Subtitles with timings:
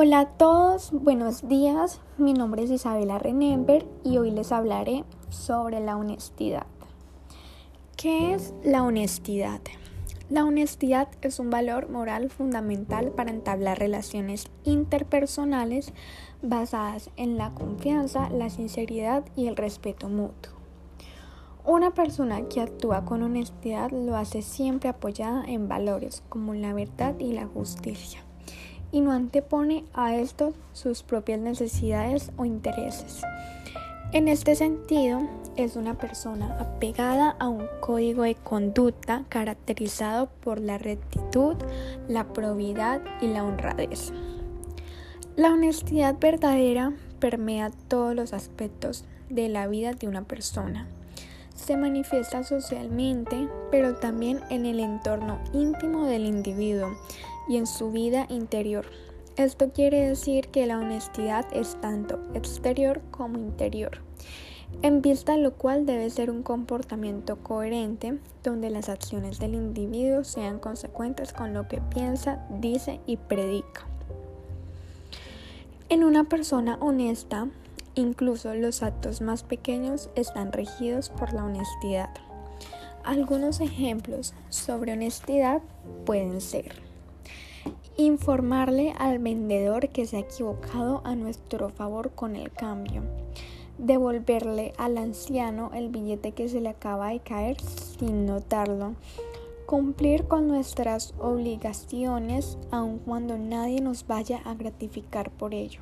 [0.00, 2.00] Hola a todos, buenos días.
[2.18, 6.68] Mi nombre es Isabela Renember y hoy les hablaré sobre la honestidad.
[7.96, 9.60] ¿Qué es la honestidad?
[10.30, 15.92] La honestidad es un valor moral fundamental para entablar relaciones interpersonales
[16.42, 20.52] basadas en la confianza, la sinceridad y el respeto mutuo.
[21.64, 27.18] Una persona que actúa con honestidad lo hace siempre apoyada en valores como la verdad
[27.18, 28.27] y la justicia
[28.92, 33.22] y no antepone a estos sus propias necesidades o intereses.
[34.12, 35.20] En este sentido,
[35.56, 41.56] es una persona apegada a un código de conducta caracterizado por la rectitud,
[42.08, 44.12] la probidad y la honradez.
[45.36, 50.86] La honestidad verdadera permea todos los aspectos de la vida de una persona.
[51.54, 56.96] Se manifiesta socialmente, pero también en el entorno íntimo del individuo
[57.48, 58.86] y en su vida interior.
[59.36, 64.00] Esto quiere decir que la honestidad es tanto exterior como interior,
[64.82, 70.24] en vista de lo cual debe ser un comportamiento coherente donde las acciones del individuo
[70.24, 73.86] sean consecuentes con lo que piensa, dice y predica.
[75.88, 77.48] En una persona honesta,
[77.94, 82.10] incluso los actos más pequeños están regidos por la honestidad.
[83.04, 85.62] Algunos ejemplos sobre honestidad
[86.04, 86.87] pueden ser
[88.00, 93.02] Informarle al vendedor que se ha equivocado a nuestro favor con el cambio.
[93.76, 98.94] Devolverle al anciano el billete que se le acaba de caer sin notarlo.
[99.66, 105.80] Cumplir con nuestras obligaciones aun cuando nadie nos vaya a gratificar por ello.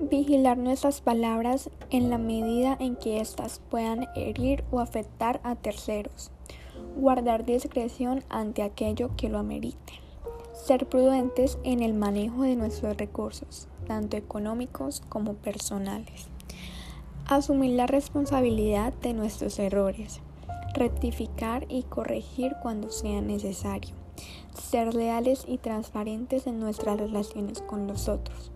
[0.00, 6.30] Vigilar nuestras palabras en la medida en que éstas puedan herir o afectar a terceros.
[6.96, 10.02] Guardar discreción ante aquello que lo amerite.
[10.52, 16.28] Ser prudentes en el manejo de nuestros recursos, tanto económicos como personales.
[17.26, 20.20] Asumir la responsabilidad de nuestros errores.
[20.74, 23.94] Rectificar y corregir cuando sea necesario.
[24.52, 28.52] Ser leales y transparentes en nuestras relaciones con los otros.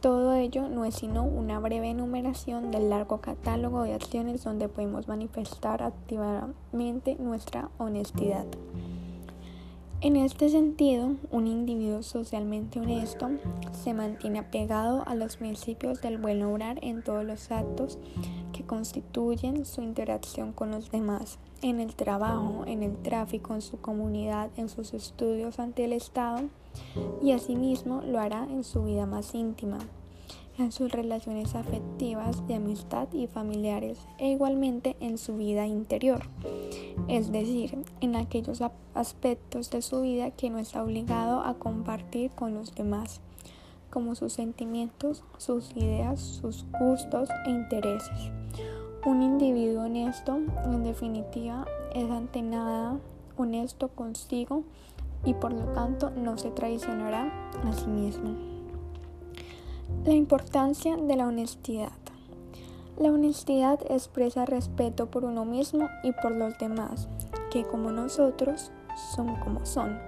[0.00, 5.06] Todo ello no es sino una breve enumeración del largo catálogo de acciones donde podemos
[5.06, 8.46] manifestar activamente nuestra honestidad.
[10.02, 13.30] En este sentido, un individuo socialmente honesto
[13.72, 17.98] se mantiene apegado a los principios del buen obrar en todos los actos
[18.52, 23.80] que constituyen su interacción con los demás, en el trabajo, en el tráfico, en su
[23.80, 26.42] comunidad, en sus estudios ante el Estado
[27.22, 29.78] y asimismo lo hará en su vida más íntima,
[30.58, 36.22] en sus relaciones afectivas de amistad y familiares e igualmente en su vida interior,
[37.08, 38.62] es decir, en aquellos
[38.94, 43.20] aspectos de su vida que no está obligado a compartir con los demás,
[43.90, 48.30] como sus sentimientos, sus ideas, sus gustos e intereses.
[49.04, 52.98] Un individuo honesto, en definitiva, es ante nada
[53.36, 54.64] honesto consigo
[55.24, 58.55] y por lo tanto no se traicionará a sí mismo.
[60.04, 61.92] La importancia de la honestidad.
[62.98, 67.08] La honestidad expresa respeto por uno mismo y por los demás,
[67.50, 68.70] que como nosotros
[69.14, 69.98] son como son,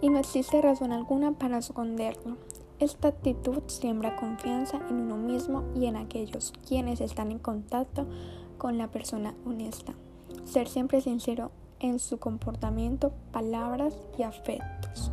[0.00, 2.36] y no existe razón alguna para esconderlo.
[2.78, 8.06] Esta actitud siembra confianza en uno mismo y en aquellos quienes están en contacto
[8.58, 9.94] con la persona honesta.
[10.44, 11.50] Ser siempre sincero
[11.80, 15.12] en su comportamiento, palabras y afectos.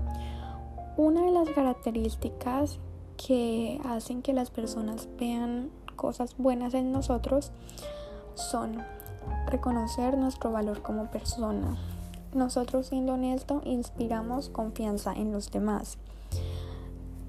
[0.97, 2.79] Una de las características
[3.27, 7.51] que hacen que las personas vean cosas buenas en nosotros
[8.35, 8.83] son
[9.47, 11.77] reconocer nuestro valor como persona.
[12.33, 15.97] Nosotros siendo honestos inspiramos confianza en los demás.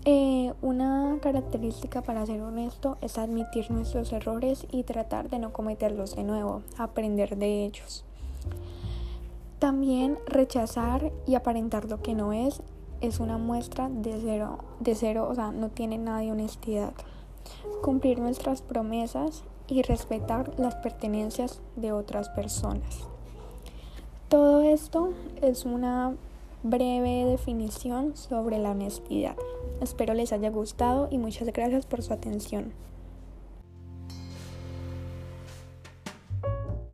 [0.05, 6.17] Eh, una característica para ser honesto es admitir nuestros errores y tratar de no cometerlos
[6.17, 8.05] de nuevo, aprender de ellos.
[9.61, 12.63] También rechazar y aparentar lo que no es
[13.03, 16.93] es una muestra de cero, de cero, o sea, no tiene nada de honestidad.
[17.83, 23.09] Cumplir nuestras promesas y respetar las pertenencias de otras personas.
[24.29, 25.13] Todo esto
[25.43, 26.15] es una
[26.63, 29.37] breve definición sobre la honestidad.
[29.81, 32.73] Espero les haya gustado y muchas gracias por su atención.